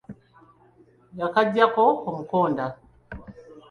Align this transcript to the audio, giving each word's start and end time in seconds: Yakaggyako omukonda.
Yakaggyako 1.19 1.85
omukonda. 2.09 2.65